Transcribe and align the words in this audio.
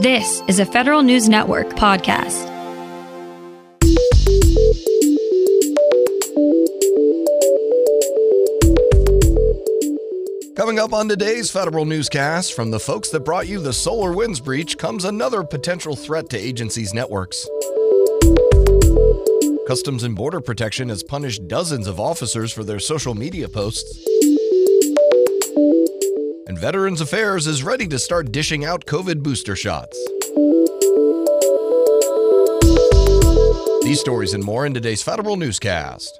This 0.00 0.42
is 0.48 0.60
a 0.60 0.64
Federal 0.64 1.02
News 1.02 1.28
Network 1.28 1.68
podcast. 1.74 2.46
Coming 10.56 10.78
up 10.78 10.94
on 10.94 11.06
today's 11.06 11.50
Federal 11.50 11.84
Newscast, 11.84 12.54
from 12.54 12.70
the 12.70 12.80
folks 12.80 13.10
that 13.10 13.26
brought 13.26 13.46
you 13.46 13.60
the 13.60 13.72
SolarWinds 13.72 14.42
breach 14.42 14.78
comes 14.78 15.04
another 15.04 15.44
potential 15.44 15.94
threat 15.94 16.30
to 16.30 16.38
agencies' 16.38 16.94
networks. 16.94 17.46
Customs 19.66 20.04
and 20.04 20.16
Border 20.16 20.40
Protection 20.40 20.88
has 20.88 21.02
punished 21.02 21.46
dozens 21.46 21.86
of 21.86 22.00
officers 22.00 22.50
for 22.50 22.64
their 22.64 22.78
social 22.78 23.14
media 23.14 23.50
posts. 23.50 24.02
And 26.50 26.58
Veterans 26.58 27.00
Affairs 27.00 27.46
is 27.46 27.62
ready 27.62 27.86
to 27.86 27.96
start 27.96 28.32
dishing 28.32 28.64
out 28.64 28.84
COVID 28.84 29.22
booster 29.22 29.54
shots. 29.54 29.96
These 33.84 34.00
stories 34.00 34.34
and 34.34 34.42
more 34.42 34.66
in 34.66 34.74
today's 34.74 35.00
Federal 35.00 35.36
Newscast. 35.36 36.16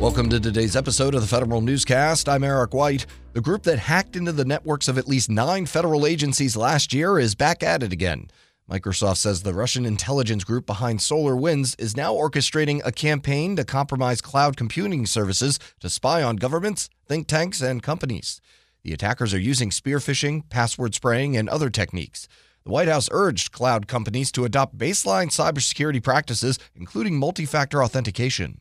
Welcome 0.00 0.30
to 0.30 0.38
today's 0.38 0.76
episode 0.76 1.16
of 1.16 1.20
the 1.20 1.26
Federal 1.26 1.62
Newscast. 1.62 2.28
I'm 2.28 2.44
Eric 2.44 2.74
White. 2.74 3.06
The 3.32 3.40
group 3.40 3.64
that 3.64 3.80
hacked 3.80 4.14
into 4.14 4.30
the 4.30 4.44
networks 4.44 4.86
of 4.86 4.98
at 4.98 5.08
least 5.08 5.28
nine 5.28 5.66
federal 5.66 6.06
agencies 6.06 6.56
last 6.56 6.92
year 6.92 7.18
is 7.18 7.34
back 7.34 7.64
at 7.64 7.82
it 7.82 7.92
again. 7.92 8.28
Microsoft 8.70 9.16
says 9.16 9.42
the 9.42 9.54
Russian 9.54 9.86
intelligence 9.86 10.44
group 10.44 10.66
behind 10.66 10.98
SolarWinds 10.98 11.74
is 11.78 11.96
now 11.96 12.12
orchestrating 12.12 12.82
a 12.84 12.92
campaign 12.92 13.56
to 13.56 13.64
compromise 13.64 14.20
cloud 14.20 14.58
computing 14.58 15.06
services 15.06 15.58
to 15.80 15.88
spy 15.88 16.22
on 16.22 16.36
governments, 16.36 16.90
think 17.06 17.26
tanks, 17.26 17.62
and 17.62 17.82
companies. 17.82 18.42
The 18.82 18.92
attackers 18.92 19.32
are 19.32 19.40
using 19.40 19.70
spear 19.70 19.98
phishing, 19.98 20.46
password 20.50 20.94
spraying, 20.94 21.34
and 21.34 21.48
other 21.48 21.70
techniques. 21.70 22.28
The 22.64 22.70
White 22.70 22.88
House 22.88 23.08
urged 23.10 23.52
cloud 23.52 23.88
companies 23.88 24.30
to 24.32 24.44
adopt 24.44 24.76
baseline 24.76 25.28
cybersecurity 25.28 26.02
practices, 26.02 26.58
including 26.74 27.18
multi 27.18 27.46
factor 27.46 27.82
authentication. 27.82 28.60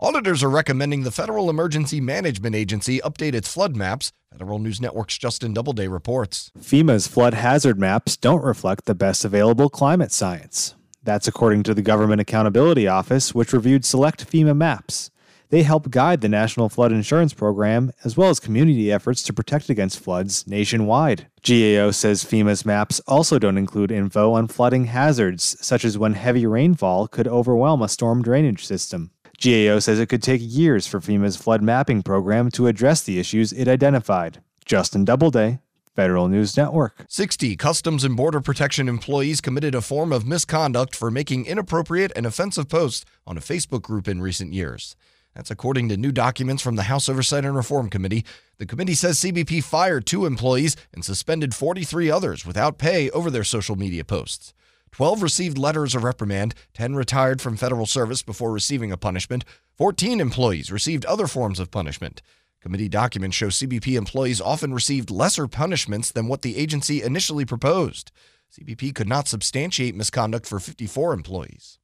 Auditors 0.00 0.42
are 0.42 0.50
recommending 0.50 1.04
the 1.04 1.12
Federal 1.12 1.48
Emergency 1.48 2.00
Management 2.00 2.56
Agency 2.56 2.98
update 2.98 3.34
its 3.34 3.52
flood 3.52 3.76
maps. 3.76 4.10
Federal 4.32 4.58
News 4.58 4.80
Network's 4.80 5.18
Justin 5.18 5.52
Doubleday 5.52 5.88
reports. 5.88 6.50
FEMA's 6.58 7.06
flood 7.06 7.34
hazard 7.34 7.78
maps 7.78 8.16
don't 8.16 8.42
reflect 8.42 8.86
the 8.86 8.94
best 8.94 9.26
available 9.26 9.68
climate 9.68 10.10
science. 10.10 10.74
That's 11.02 11.28
according 11.28 11.64
to 11.64 11.74
the 11.74 11.82
Government 11.82 12.18
Accountability 12.18 12.88
Office, 12.88 13.34
which 13.34 13.52
reviewed 13.52 13.84
select 13.84 14.26
FEMA 14.26 14.56
maps. 14.56 15.10
They 15.50 15.64
help 15.64 15.90
guide 15.90 16.22
the 16.22 16.30
National 16.30 16.70
Flood 16.70 16.92
Insurance 16.92 17.34
Program 17.34 17.92
as 18.04 18.16
well 18.16 18.30
as 18.30 18.40
community 18.40 18.90
efforts 18.90 19.22
to 19.24 19.34
protect 19.34 19.68
against 19.68 20.00
floods 20.00 20.46
nationwide. 20.46 21.26
GAO 21.42 21.90
says 21.90 22.24
FEMA's 22.24 22.64
maps 22.64 23.00
also 23.00 23.38
don't 23.38 23.58
include 23.58 23.92
info 23.92 24.32
on 24.32 24.48
flooding 24.48 24.86
hazards, 24.86 25.58
such 25.60 25.84
as 25.84 25.98
when 25.98 26.14
heavy 26.14 26.46
rainfall 26.46 27.06
could 27.06 27.28
overwhelm 27.28 27.82
a 27.82 27.88
storm 27.88 28.22
drainage 28.22 28.64
system. 28.64 29.10
GAO 29.42 29.80
says 29.80 29.98
it 29.98 30.08
could 30.08 30.22
take 30.22 30.40
years 30.40 30.86
for 30.86 31.00
FEMA's 31.00 31.36
flood 31.36 31.62
mapping 31.62 32.04
program 32.04 32.48
to 32.52 32.68
address 32.68 33.02
the 33.02 33.18
issues 33.18 33.52
it 33.52 33.66
identified. 33.66 34.40
Justin 34.64 35.04
Doubleday, 35.04 35.58
Federal 35.96 36.28
News 36.28 36.56
Network. 36.56 37.04
60 37.08 37.56
Customs 37.56 38.04
and 38.04 38.16
Border 38.16 38.40
Protection 38.40 38.88
employees 38.88 39.40
committed 39.40 39.74
a 39.74 39.80
form 39.80 40.12
of 40.12 40.24
misconduct 40.24 40.94
for 40.94 41.10
making 41.10 41.46
inappropriate 41.46 42.12
and 42.14 42.24
offensive 42.24 42.68
posts 42.68 43.04
on 43.26 43.36
a 43.36 43.40
Facebook 43.40 43.82
group 43.82 44.06
in 44.06 44.22
recent 44.22 44.52
years. 44.52 44.94
That's 45.34 45.50
according 45.50 45.88
to 45.88 45.96
new 45.96 46.12
documents 46.12 46.62
from 46.62 46.76
the 46.76 46.84
House 46.84 47.08
Oversight 47.08 47.44
and 47.44 47.56
Reform 47.56 47.90
Committee. 47.90 48.24
The 48.58 48.66
committee 48.66 48.94
says 48.94 49.18
CBP 49.18 49.64
fired 49.64 50.06
two 50.06 50.24
employees 50.24 50.76
and 50.94 51.04
suspended 51.04 51.52
43 51.52 52.08
others 52.08 52.46
without 52.46 52.78
pay 52.78 53.10
over 53.10 53.28
their 53.28 53.42
social 53.42 53.74
media 53.74 54.04
posts. 54.04 54.54
12 54.92 55.22
received 55.22 55.56
letters 55.56 55.94
of 55.94 56.04
reprimand, 56.04 56.54
10 56.74 56.94
retired 56.94 57.40
from 57.40 57.56
federal 57.56 57.86
service 57.86 58.22
before 58.22 58.52
receiving 58.52 58.92
a 58.92 58.98
punishment, 58.98 59.44
14 59.78 60.20
employees 60.20 60.70
received 60.70 61.06
other 61.06 61.26
forms 61.26 61.58
of 61.58 61.70
punishment. 61.70 62.20
Committee 62.60 62.90
documents 62.90 63.34
show 63.34 63.46
CBP 63.46 63.96
employees 63.96 64.40
often 64.40 64.74
received 64.74 65.10
lesser 65.10 65.48
punishments 65.48 66.12
than 66.12 66.28
what 66.28 66.42
the 66.42 66.58
agency 66.58 67.02
initially 67.02 67.46
proposed. 67.46 68.12
CBP 68.52 68.94
could 68.94 69.08
not 69.08 69.26
substantiate 69.26 69.96
misconduct 69.96 70.46
for 70.46 70.60
54 70.60 71.14
employees. 71.14 71.78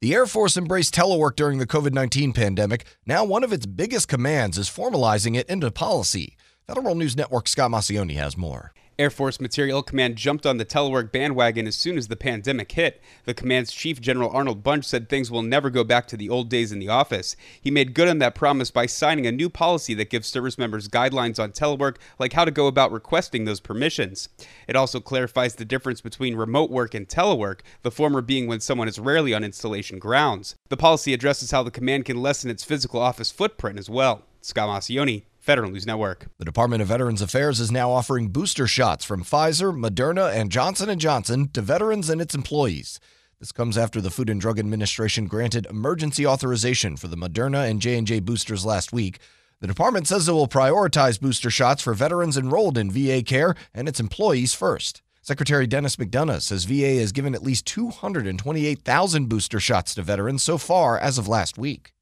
The 0.00 0.14
Air 0.14 0.26
Force 0.26 0.56
embraced 0.56 0.94
telework 0.94 1.36
during 1.36 1.58
the 1.58 1.66
COVID 1.66 1.92
19 1.92 2.32
pandemic. 2.32 2.86
Now, 3.06 3.22
one 3.22 3.44
of 3.44 3.52
its 3.52 3.66
biggest 3.66 4.08
commands 4.08 4.56
is 4.58 4.68
formalizing 4.68 5.36
it 5.36 5.48
into 5.48 5.70
policy. 5.70 6.36
Federal 6.66 6.94
News 6.94 7.16
Network 7.16 7.46
Scott 7.46 7.70
Maucione 7.70 8.16
has 8.16 8.36
more. 8.36 8.72
Air 9.02 9.10
Force 9.10 9.40
Materiel 9.40 9.82
Command 9.82 10.14
jumped 10.14 10.46
on 10.46 10.58
the 10.58 10.64
telework 10.64 11.10
bandwagon 11.10 11.66
as 11.66 11.74
soon 11.74 11.98
as 11.98 12.06
the 12.06 12.14
pandemic 12.14 12.70
hit. 12.70 13.02
The 13.24 13.34
command's 13.34 13.72
chief, 13.72 14.00
General 14.00 14.30
Arnold 14.30 14.62
Bunch, 14.62 14.84
said 14.84 15.08
things 15.08 15.28
will 15.28 15.42
never 15.42 15.70
go 15.70 15.82
back 15.82 16.06
to 16.06 16.16
the 16.16 16.28
old 16.28 16.48
days 16.48 16.70
in 16.70 16.78
the 16.78 16.88
office. 16.88 17.34
He 17.60 17.68
made 17.68 17.94
good 17.94 18.06
on 18.06 18.18
that 18.20 18.36
promise 18.36 18.70
by 18.70 18.86
signing 18.86 19.26
a 19.26 19.32
new 19.32 19.50
policy 19.50 19.92
that 19.94 20.08
gives 20.08 20.28
service 20.28 20.56
members 20.56 20.86
guidelines 20.86 21.42
on 21.42 21.50
telework, 21.50 21.96
like 22.20 22.34
how 22.34 22.44
to 22.44 22.52
go 22.52 22.68
about 22.68 22.92
requesting 22.92 23.44
those 23.44 23.58
permissions. 23.58 24.28
It 24.68 24.76
also 24.76 25.00
clarifies 25.00 25.56
the 25.56 25.64
difference 25.64 26.00
between 26.00 26.36
remote 26.36 26.70
work 26.70 26.94
and 26.94 27.08
telework, 27.08 27.62
the 27.82 27.90
former 27.90 28.20
being 28.20 28.46
when 28.46 28.60
someone 28.60 28.86
is 28.86 29.00
rarely 29.00 29.34
on 29.34 29.42
installation 29.42 29.98
grounds. 29.98 30.54
The 30.68 30.76
policy 30.76 31.12
addresses 31.12 31.50
how 31.50 31.64
the 31.64 31.72
command 31.72 32.04
can 32.04 32.22
lessen 32.22 32.52
its 32.52 32.62
physical 32.62 33.00
office 33.00 33.32
footprint 33.32 33.80
as 33.80 33.90
well. 33.90 34.22
Scott 34.42 34.68
Maucione, 34.68 35.24
Federal 35.42 35.72
News 35.72 35.88
Network. 35.88 36.28
The 36.38 36.44
Department 36.44 36.82
of 36.82 36.88
Veterans 36.88 37.20
Affairs 37.20 37.58
is 37.58 37.72
now 37.72 37.90
offering 37.90 38.28
booster 38.28 38.68
shots 38.68 39.04
from 39.04 39.24
Pfizer, 39.24 39.76
Moderna, 39.76 40.32
and 40.32 40.52
Johnson 40.52 40.96
& 40.98 41.00
Johnson 41.00 41.48
to 41.48 41.60
veterans 41.60 42.08
and 42.08 42.20
its 42.20 42.32
employees. 42.32 43.00
This 43.40 43.50
comes 43.50 43.76
after 43.76 44.00
the 44.00 44.12
Food 44.12 44.30
and 44.30 44.40
Drug 44.40 44.60
Administration 44.60 45.26
granted 45.26 45.66
emergency 45.66 46.24
authorization 46.24 46.96
for 46.96 47.08
the 47.08 47.16
Moderna 47.16 47.68
and 47.68 47.80
J&J 47.80 48.20
boosters 48.20 48.64
last 48.64 48.92
week. 48.92 49.18
The 49.58 49.66
department 49.66 50.06
says 50.06 50.28
it 50.28 50.32
will 50.32 50.46
prioritize 50.46 51.20
booster 51.20 51.50
shots 51.50 51.82
for 51.82 51.92
veterans 51.92 52.38
enrolled 52.38 52.78
in 52.78 52.92
VA 52.92 53.20
care 53.20 53.56
and 53.74 53.88
its 53.88 53.98
employees 53.98 54.54
first. 54.54 55.02
Secretary 55.22 55.66
Denis 55.66 55.96
McDonough 55.96 56.42
says 56.42 56.66
VA 56.66 57.00
has 57.00 57.10
given 57.10 57.34
at 57.34 57.42
least 57.42 57.66
228,000 57.66 59.28
booster 59.28 59.58
shots 59.58 59.96
to 59.96 60.02
veterans 60.02 60.44
so 60.44 60.56
far 60.56 60.96
as 60.96 61.18
of 61.18 61.26
last 61.26 61.58
week. 61.58 61.92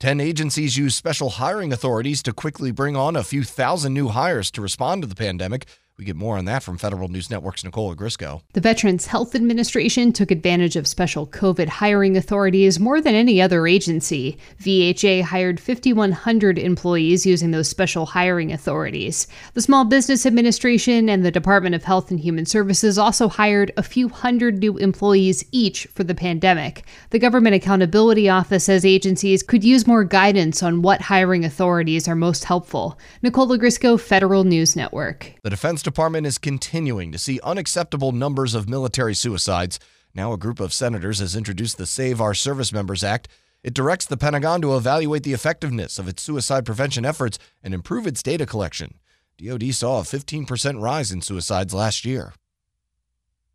Ten 0.00 0.20
agencies 0.20 0.76
use 0.76 0.94
special 0.94 1.28
hiring 1.28 1.72
authorities 1.72 2.22
to 2.22 2.32
quickly 2.32 2.70
bring 2.70 2.94
on 2.94 3.16
a 3.16 3.24
few 3.24 3.42
thousand 3.42 3.94
new 3.94 4.10
hires 4.10 4.48
to 4.52 4.62
respond 4.62 5.02
to 5.02 5.08
the 5.08 5.16
pandemic. 5.16 5.64
We 5.98 6.04
get 6.04 6.14
more 6.14 6.38
on 6.38 6.44
that 6.44 6.62
from 6.62 6.78
Federal 6.78 7.08
News 7.08 7.28
Network's 7.28 7.64
Nicole 7.64 7.92
Ogrysko. 7.92 8.42
The 8.52 8.60
Veterans 8.60 9.06
Health 9.06 9.34
Administration 9.34 10.12
took 10.12 10.30
advantage 10.30 10.76
of 10.76 10.86
special 10.86 11.26
COVID 11.26 11.66
hiring 11.66 12.16
authorities 12.16 12.78
more 12.78 13.00
than 13.00 13.16
any 13.16 13.42
other 13.42 13.66
agency. 13.66 14.38
VHA 14.62 15.22
hired 15.22 15.58
5,100 15.58 16.56
employees 16.56 17.26
using 17.26 17.50
those 17.50 17.68
special 17.68 18.06
hiring 18.06 18.52
authorities. 18.52 19.26
The 19.54 19.60
Small 19.60 19.84
Business 19.84 20.24
Administration 20.24 21.08
and 21.08 21.24
the 21.24 21.32
Department 21.32 21.74
of 21.74 21.82
Health 21.82 22.12
and 22.12 22.20
Human 22.20 22.46
Services 22.46 22.96
also 22.96 23.26
hired 23.26 23.72
a 23.76 23.82
few 23.82 24.08
hundred 24.08 24.58
new 24.58 24.76
employees 24.76 25.44
each 25.50 25.86
for 25.86 26.04
the 26.04 26.14
pandemic. 26.14 26.84
The 27.10 27.18
Government 27.18 27.56
Accountability 27.56 28.28
Office 28.28 28.66
says 28.66 28.84
agencies 28.84 29.42
could 29.42 29.64
use 29.64 29.84
more 29.84 30.04
guidance 30.04 30.62
on 30.62 30.80
what 30.80 31.00
hiring 31.00 31.44
authorities 31.44 32.06
are 32.06 32.14
most 32.14 32.44
helpful. 32.44 32.96
Nicole 33.20 33.48
Ogrysko, 33.48 34.00
Federal 34.00 34.44
News 34.44 34.76
Network. 34.76 35.34
The 35.42 35.50
Defense 35.50 35.87
Department 35.88 36.26
is 36.26 36.36
continuing 36.36 37.12
to 37.12 37.18
see 37.18 37.40
unacceptable 37.42 38.12
numbers 38.12 38.54
of 38.54 38.68
military 38.68 39.14
suicides. 39.14 39.80
Now, 40.14 40.34
a 40.34 40.36
group 40.36 40.60
of 40.60 40.74
senators 40.74 41.20
has 41.20 41.34
introduced 41.34 41.78
the 41.78 41.86
Save 41.86 42.20
Our 42.20 42.34
Service 42.34 42.74
Members 42.74 43.02
Act. 43.02 43.26
It 43.62 43.72
directs 43.72 44.04
the 44.04 44.18
Pentagon 44.18 44.60
to 44.60 44.76
evaluate 44.76 45.22
the 45.22 45.32
effectiveness 45.32 45.98
of 45.98 46.06
its 46.06 46.22
suicide 46.22 46.66
prevention 46.66 47.06
efforts 47.06 47.38
and 47.62 47.72
improve 47.72 48.06
its 48.06 48.22
data 48.22 48.44
collection. 48.44 48.98
DoD 49.38 49.72
saw 49.72 50.00
a 50.00 50.02
15% 50.02 50.82
rise 50.82 51.10
in 51.10 51.22
suicides 51.22 51.72
last 51.72 52.04
year. 52.04 52.34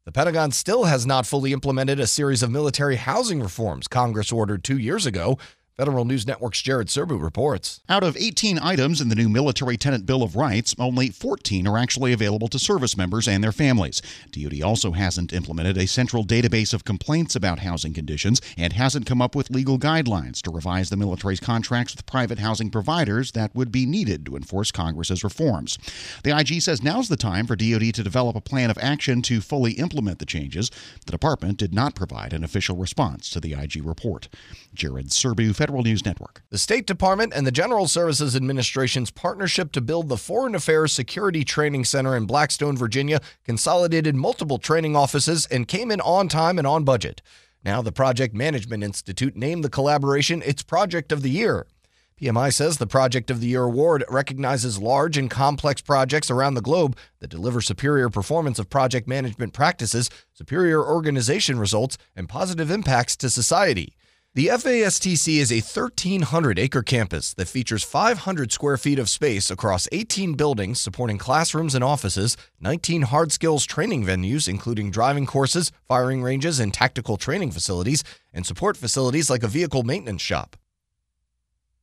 The 0.05 0.11
Pentagon 0.11 0.49
still 0.49 0.85
has 0.85 1.05
not 1.05 1.27
fully 1.27 1.53
implemented 1.53 1.99
a 1.99 2.07
series 2.07 2.41
of 2.41 2.49
military 2.49 2.95
housing 2.95 3.43
reforms 3.43 3.87
Congress 3.87 4.31
ordered 4.31 4.63
two 4.63 4.79
years 4.79 5.05
ago. 5.05 5.37
Federal 5.77 6.05
News 6.05 6.27
Network's 6.27 6.61
Jared 6.61 6.87
Serbu 6.87 7.19
reports. 7.19 7.81
Out 7.89 8.03
of 8.03 8.15
18 8.15 8.59
items 8.59 9.01
in 9.01 9.09
the 9.09 9.15
new 9.15 9.27
Military 9.27 9.75
Tenant 9.75 10.05
Bill 10.05 10.21
of 10.21 10.35
Rights, 10.35 10.75
only 10.77 11.09
14 11.09 11.67
are 11.67 11.79
actually 11.79 12.13
available 12.13 12.47
to 12.49 12.59
service 12.59 12.95
members 12.95 13.27
and 13.27 13.43
their 13.43 13.51
families. 13.51 13.99
DoD 14.29 14.61
also 14.61 14.91
hasn't 14.91 15.33
implemented 15.33 15.75
a 15.79 15.87
central 15.87 16.23
database 16.23 16.75
of 16.75 16.85
complaints 16.85 17.35
about 17.35 17.57
housing 17.57 17.91
conditions 17.91 18.39
and 18.55 18.73
hasn't 18.73 19.07
come 19.07 19.19
up 19.19 19.33
with 19.33 19.49
legal 19.49 19.79
guidelines 19.79 20.43
to 20.43 20.51
revise 20.51 20.91
the 20.91 20.95
military's 20.95 21.39
contracts 21.39 21.95
with 21.95 22.05
private 22.05 22.37
housing 22.37 22.69
providers 22.69 23.31
that 23.31 23.55
would 23.55 23.71
be 23.71 23.87
needed 23.87 24.27
to 24.27 24.35
enforce 24.35 24.71
Congress's 24.71 25.23
reforms. 25.23 25.79
The 26.23 26.37
IG 26.37 26.61
says 26.61 26.83
now's 26.83 27.09
the 27.09 27.17
time 27.17 27.47
for 27.47 27.55
DoD 27.55 27.95
to 27.95 28.03
develop 28.03 28.35
a 28.35 28.41
plan 28.41 28.69
of 28.69 28.77
action 28.77 29.23
to 29.23 29.41
fully 29.41 29.71
implement 29.71 30.19
the 30.19 30.27
changes. 30.27 30.69
The 31.07 31.11
department 31.11 31.57
did 31.57 31.73
not 31.73 31.95
provide 31.95 32.31
an 32.31 32.43
official 32.43 32.77
response 32.77 33.27
to 33.31 33.39
the 33.39 33.53
IG 33.53 33.83
report. 33.83 34.29
Jared 34.75 35.07
Serbu, 35.07 35.55
Federal 35.63 35.83
News 35.83 36.05
Network. 36.05 36.43
The 36.49 36.57
State 36.57 36.85
Department 36.85 37.31
and 37.33 37.47
the 37.47 37.51
General 37.51 37.87
Services 37.87 38.35
Administration's 38.35 39.11
partnership 39.11 39.71
to 39.71 39.79
build 39.79 40.09
the 40.09 40.17
Foreign 40.17 40.55
Affairs 40.55 40.91
Security 40.91 41.45
Training 41.45 41.85
Center 41.85 42.17
in 42.17 42.25
Blackstone, 42.25 42.75
Virginia, 42.75 43.21
consolidated 43.45 44.13
multiple 44.13 44.57
training 44.57 44.97
offices 44.97 45.45
and 45.45 45.65
came 45.65 45.89
in 45.89 46.01
on 46.01 46.27
time 46.27 46.57
and 46.57 46.67
on 46.67 46.83
budget. 46.83 47.21
Now, 47.63 47.81
the 47.81 47.93
Project 47.93 48.35
Management 48.35 48.83
Institute 48.83 49.37
named 49.37 49.63
the 49.63 49.69
collaboration 49.69 50.41
its 50.41 50.63
Project 50.63 51.13
of 51.13 51.21
the 51.21 51.29
Year. 51.29 51.65
PMI 52.21 52.53
says 52.53 52.77
the 52.77 52.85
Project 52.85 53.31
of 53.31 53.39
the 53.39 53.47
Year 53.47 53.63
award 53.63 54.03
recognizes 54.09 54.81
large 54.81 55.15
and 55.15 55.31
complex 55.31 55.79
projects 55.79 56.29
around 56.29 56.55
the 56.55 56.61
globe 56.61 56.97
that 57.21 57.29
deliver 57.29 57.61
superior 57.61 58.09
performance 58.09 58.59
of 58.59 58.69
project 58.69 59.07
management 59.07 59.53
practices, 59.53 60.09
superior 60.33 60.85
organization 60.85 61.57
results, 61.57 61.97
and 62.17 62.27
positive 62.27 62.69
impacts 62.69 63.15
to 63.15 63.29
society. 63.29 63.93
The 64.35 64.47
FASTC 64.47 65.37
is 65.37 65.51
a 65.51 65.61
1,300 65.61 66.57
acre 66.57 66.81
campus 66.81 67.35
that 67.35 67.47
features 67.47 67.83
500 67.83 68.51
square 68.51 68.77
feet 68.77 68.97
of 68.97 69.07
space 69.07 69.51
across 69.51 69.87
18 69.91 70.33
buildings 70.33 70.81
supporting 70.81 71.19
classrooms 71.19 71.75
and 71.75 71.83
offices, 71.83 72.35
19 72.59 73.03
hard 73.03 73.31
skills 73.31 73.63
training 73.63 74.03
venues, 74.03 74.47
including 74.47 74.89
driving 74.89 75.27
courses, 75.27 75.71
firing 75.87 76.23
ranges, 76.23 76.59
and 76.59 76.73
tactical 76.73 77.15
training 77.15 77.51
facilities, 77.51 78.03
and 78.33 78.43
support 78.43 78.75
facilities 78.75 79.29
like 79.29 79.43
a 79.43 79.47
vehicle 79.47 79.83
maintenance 79.83 80.23
shop. 80.23 80.55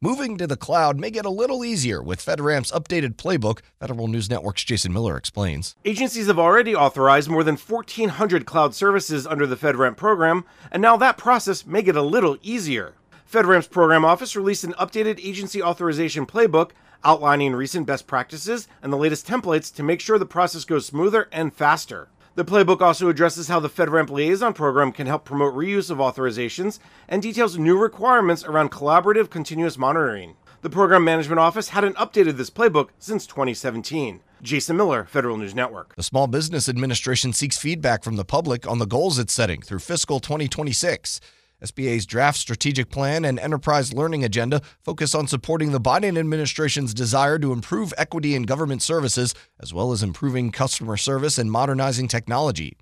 Moving 0.02 0.38
to 0.38 0.47
the 0.47 0.56
cloud 0.56 0.99
may 0.99 1.11
get 1.11 1.26
a 1.26 1.31
little 1.31 1.62
easier 1.62 2.02
with 2.02 2.25
FedRAMP's 2.25 2.73
updated 2.73 3.17
playbook, 3.17 3.58
Federal 3.81 4.08
News 4.08 4.31
Network's 4.31 4.64
Jason 4.64 4.94
Miller 4.94 5.14
explains. 5.14 5.76
Agencies 5.85 6.29
have 6.29 6.38
already 6.38 6.75
authorized 6.75 7.29
more 7.29 7.44
than 7.44 7.58
1,400 7.58 8.47
cloud 8.47 8.75
services 8.75 9.26
under 9.26 9.47
the 9.47 9.58
FedRAMP 9.58 9.99
program, 9.99 10.47
and 10.73 10.81
now 10.81 10.97
that 10.97 11.19
process 11.19 11.67
may 11.67 11.82
get 11.82 11.97
a 11.97 12.02
little 12.02 12.38
easier. 12.41 12.94
FedRAMP's 13.31 13.69
program 13.69 14.06
office 14.06 14.35
released 14.35 14.64
an 14.64 14.73
updated 14.79 15.23
agency 15.23 15.62
authorization 15.62 16.25
playbook 16.25 16.70
outlining 17.05 17.52
recent 17.52 17.87
best 17.87 18.06
practices 18.06 18.69
and 18.82 18.91
the 18.91 18.97
latest 18.97 19.26
templates 19.26 19.70
to 19.75 19.82
make 19.82 20.00
sure 20.00 20.19
the 20.19 20.25
process 20.25 20.64
goes 20.64 20.87
smoother 20.87 21.29
and 21.31 21.52
faster. 21.52 22.08
The 22.37 22.44
playbook 22.44 22.81
also 22.81 23.09
addresses 23.09 23.49
how 23.49 23.59
the 23.59 23.69
FedRAMP 23.69 24.09
Liaison 24.09 24.53
Program 24.53 24.93
can 24.93 25.09
help 25.09 25.25
promote 25.25 25.53
reuse 25.53 25.91
of 25.91 25.99
authorizations 25.99 26.79
and 27.09 27.21
details 27.21 27.59
new 27.59 27.77
requirements 27.77 28.44
around 28.44 28.71
collaborative 28.71 29.31
continuous 29.31 29.77
monitoring. 29.77 30.37
The 30.62 30.71
Program 30.71 31.03
Management 31.03 31.41
Office 31.41 31.71
hadn't 31.71 31.97
updated 31.97 32.37
this 32.37 32.49
playbook 32.49 32.91
since 33.00 33.27
2017. 33.27 34.21
Jason 34.43 34.77
Miller, 34.77 35.06
Federal 35.06 35.38
News 35.38 35.56
Network. 35.56 35.97
The 35.97 36.05
Small 36.05 36.29
Business 36.29 36.69
Administration 36.69 37.32
seeks 37.32 37.59
feedback 37.59 38.05
from 38.05 38.15
the 38.15 38.25
public 38.25 38.65
on 38.67 38.79
the 38.79 38.87
goals 38.87 39.19
it's 39.19 39.33
setting 39.33 39.61
through 39.61 39.81
fiscal 39.81 40.21
2026. 40.21 41.21
SBA's 41.65 42.07
draft 42.07 42.39
strategic 42.39 42.91
plan 42.91 43.25
and 43.25 43.39
enterprise 43.39 43.93
learning 43.93 44.25
agenda 44.25 44.62
focus 44.81 45.15
on 45.15 45.27
supporting 45.27 45.73
the 45.73 45.81
Biden 45.81 46.19
administration's 46.19 46.95
desire 46.95 47.39
to 47.39 47.53
improve 47.53 47.95
equity 47.97 48.35
in 48.35 48.45
government 48.45 48.83
services, 48.83 49.35
as 49.61 49.73
well 49.73 49.93
as 49.93 50.03
improving 50.03 50.51
customer 50.51 50.97
service 50.97 51.39
and 51.39 51.51
modernizing 51.51 52.09
technology. 52.09 52.77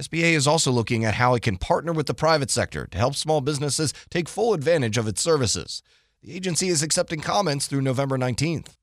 SBA 0.00 0.32
is 0.32 0.46
also 0.46 0.70
looking 0.70 1.04
at 1.04 1.14
how 1.14 1.34
it 1.34 1.42
can 1.42 1.56
partner 1.56 1.92
with 1.92 2.06
the 2.06 2.14
private 2.14 2.50
sector 2.50 2.86
to 2.86 2.98
help 2.98 3.16
small 3.16 3.40
businesses 3.40 3.92
take 4.10 4.28
full 4.28 4.54
advantage 4.54 4.96
of 4.96 5.08
its 5.08 5.20
services. 5.20 5.82
The 6.22 6.34
agency 6.34 6.68
is 6.68 6.82
accepting 6.82 7.20
comments 7.20 7.66
through 7.66 7.82
November 7.82 8.16
19th 8.16 8.77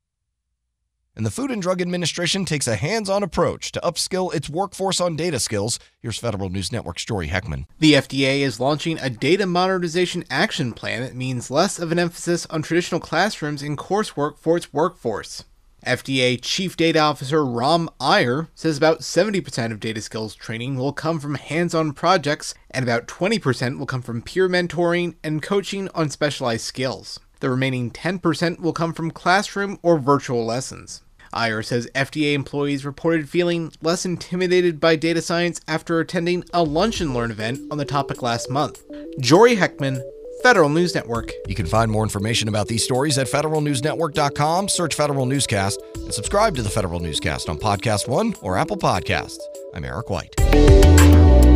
and 1.15 1.25
the 1.25 1.31
Food 1.31 1.51
and 1.51 1.61
Drug 1.61 1.81
Administration 1.81 2.45
takes 2.45 2.67
a 2.67 2.75
hands 2.75 3.09
on 3.09 3.23
approach 3.23 3.71
to 3.71 3.79
upskill 3.81 4.33
its 4.33 4.49
workforce 4.49 4.99
on 4.99 5.15
data 5.15 5.39
skills. 5.39 5.79
Here's 6.01 6.19
Federal 6.19 6.49
News 6.49 6.71
Network's 6.71 7.05
Jory 7.05 7.29
Heckman. 7.29 7.65
The 7.79 7.93
FDA 7.93 8.39
is 8.39 8.59
launching 8.59 8.99
a 8.99 9.09
data 9.09 9.45
modernization 9.45 10.25
action 10.29 10.73
plan 10.73 11.01
that 11.01 11.15
means 11.15 11.49
less 11.49 11.79
of 11.79 11.91
an 11.91 11.99
emphasis 11.99 12.45
on 12.47 12.61
traditional 12.61 12.99
classrooms 12.99 13.61
and 13.61 13.77
coursework 13.77 14.37
for 14.37 14.57
its 14.57 14.73
workforce. 14.73 15.45
FDA 15.85 16.39
Chief 16.41 16.75
Data 16.75 16.99
Officer 16.99 17.45
Ram 17.45 17.89
Iyer 17.99 18.47
says 18.55 18.75
about 18.75 19.01
70% 19.01 19.71
of 19.71 19.79
data 19.79 20.01
skills 20.01 20.33
training 20.33 20.77
will 20.77 20.93
come 20.93 21.19
from 21.19 21.35
hands 21.35 21.75
on 21.75 21.93
projects, 21.93 22.55
and 22.71 22.83
about 22.83 23.07
20% 23.07 23.77
will 23.77 23.85
come 23.85 24.01
from 24.01 24.23
peer 24.23 24.49
mentoring 24.49 25.15
and 25.23 25.43
coaching 25.43 25.87
on 25.93 26.09
specialized 26.09 26.65
skills. 26.65 27.19
The 27.39 27.51
remaining 27.51 27.91
10% 27.91 28.59
will 28.59 28.73
come 28.73 28.93
from 28.93 29.11
classroom 29.11 29.77
or 29.83 29.99
virtual 29.99 30.43
lessons. 30.43 31.03
Iyer 31.35 31.61
says 31.61 31.89
FDA 31.93 32.33
employees 32.33 32.85
reported 32.85 33.29
feeling 33.29 33.71
less 33.81 34.05
intimidated 34.05 34.79
by 34.79 34.95
data 34.95 35.21
science 35.21 35.59
after 35.67 35.99
attending 35.99 36.43
a 36.53 36.63
lunch 36.63 37.01
and 37.01 37.13
learn 37.13 37.31
event 37.31 37.59
on 37.69 37.77
the 37.77 37.85
topic 37.85 38.21
last 38.21 38.49
month. 38.49 38.83
Jory 39.19 39.55
Heckman, 39.55 40.01
Federal 40.43 40.69
News 40.69 40.95
Network. 40.95 41.31
You 41.47 41.55
can 41.55 41.65
find 41.65 41.91
more 41.91 42.03
information 42.03 42.47
about 42.47 42.67
these 42.67 42.83
stories 42.83 43.17
at 43.17 43.27
federalnewsnetwork.com, 43.27 44.69
search 44.69 44.95
Federal 44.95 45.25
Newscast, 45.25 45.81
and 45.95 46.13
subscribe 46.13 46.55
to 46.55 46.61
the 46.61 46.69
Federal 46.69 46.99
Newscast 46.99 47.49
on 47.49 47.57
Podcast 47.57 48.07
One 48.07 48.35
or 48.41 48.57
Apple 48.57 48.77
Podcasts. 48.77 49.39
I'm 49.73 49.83
Eric 49.83 50.09
White. 50.09 51.54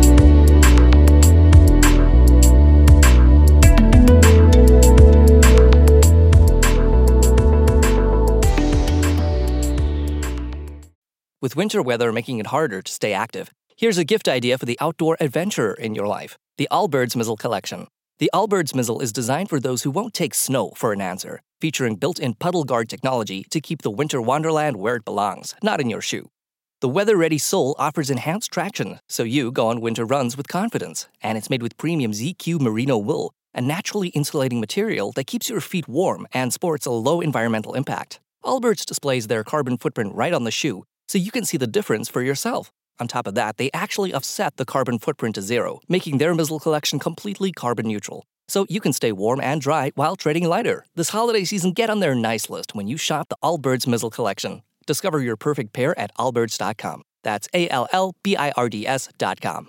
With 11.50 11.56
winter 11.56 11.82
weather 11.82 12.12
making 12.12 12.38
it 12.38 12.46
harder 12.46 12.80
to 12.80 12.92
stay 12.92 13.12
active, 13.12 13.50
here's 13.76 13.98
a 13.98 14.04
gift 14.04 14.28
idea 14.28 14.56
for 14.56 14.66
the 14.66 14.78
outdoor 14.80 15.16
adventurer 15.18 15.74
in 15.74 15.96
your 15.96 16.06
life 16.06 16.38
the 16.58 16.68
Allbirds 16.70 17.16
Mizzle 17.16 17.36
Collection. 17.36 17.88
The 18.20 18.30
Allbirds 18.32 18.72
Mizzle 18.72 19.00
is 19.00 19.12
designed 19.12 19.48
for 19.48 19.58
those 19.58 19.82
who 19.82 19.90
won't 19.90 20.14
take 20.14 20.32
snow 20.32 20.70
for 20.76 20.92
an 20.92 21.00
answer, 21.00 21.40
featuring 21.60 21.96
built 21.96 22.20
in 22.20 22.34
puddle 22.34 22.62
guard 22.62 22.88
technology 22.88 23.44
to 23.50 23.60
keep 23.60 23.82
the 23.82 23.90
winter 23.90 24.22
wonderland 24.22 24.76
where 24.76 24.94
it 24.94 25.04
belongs, 25.04 25.56
not 25.60 25.80
in 25.80 25.90
your 25.90 26.00
shoe. 26.00 26.30
The 26.82 26.88
weather 26.88 27.16
ready 27.16 27.36
sole 27.36 27.74
offers 27.80 28.10
enhanced 28.10 28.52
traction, 28.52 29.00
so 29.08 29.24
you 29.24 29.50
go 29.50 29.66
on 29.66 29.80
winter 29.80 30.04
runs 30.04 30.36
with 30.36 30.46
confidence, 30.46 31.08
and 31.20 31.36
it's 31.36 31.50
made 31.50 31.64
with 31.64 31.76
premium 31.76 32.12
ZQ 32.12 32.60
merino 32.60 32.96
wool, 32.96 33.32
a 33.52 33.60
naturally 33.60 34.10
insulating 34.10 34.60
material 34.60 35.10
that 35.16 35.26
keeps 35.26 35.50
your 35.50 35.60
feet 35.60 35.88
warm 35.88 36.28
and 36.32 36.52
sports 36.52 36.86
a 36.86 36.92
low 36.92 37.20
environmental 37.20 37.74
impact. 37.74 38.20
Allbirds 38.44 38.86
displays 38.86 39.26
their 39.26 39.42
carbon 39.42 39.76
footprint 39.78 40.14
right 40.14 40.32
on 40.32 40.44
the 40.44 40.52
shoe, 40.52 40.84
so 41.10 41.18
you 41.18 41.32
can 41.32 41.44
see 41.44 41.56
the 41.56 41.66
difference 41.66 42.08
for 42.08 42.22
yourself. 42.22 42.70
On 43.00 43.08
top 43.08 43.26
of 43.26 43.34
that, 43.34 43.56
they 43.56 43.68
actually 43.74 44.14
offset 44.14 44.58
the 44.58 44.64
carbon 44.64 44.96
footprint 44.96 45.34
to 45.34 45.42
zero, 45.42 45.80
making 45.88 46.18
their 46.18 46.34
Mizzle 46.36 46.60
collection 46.60 47.00
completely 47.00 47.50
carbon 47.50 47.88
neutral. 47.88 48.26
So 48.46 48.64
you 48.68 48.80
can 48.80 48.92
stay 48.92 49.10
warm 49.10 49.40
and 49.40 49.60
dry 49.60 49.90
while 49.96 50.14
trading 50.14 50.44
lighter. 50.44 50.84
This 50.94 51.08
holiday 51.08 51.42
season, 51.42 51.72
get 51.72 51.90
on 51.90 51.98
their 51.98 52.14
nice 52.14 52.48
list 52.48 52.76
when 52.76 52.86
you 52.86 52.96
shop 52.96 53.28
the 53.28 53.36
Allbirds 53.42 53.88
Mizzle 53.88 54.10
collection. 54.10 54.62
Discover 54.86 55.18
your 55.18 55.36
perfect 55.36 55.72
pair 55.72 55.98
at 55.98 56.14
allbirds.com. 56.14 57.02
That's 57.24 57.48
A 57.54 57.68
L 57.70 57.88
L 57.92 58.14
B 58.22 58.36
I 58.36 58.52
R 58.52 58.68
D 58.68 58.86
S.com. 58.86 59.68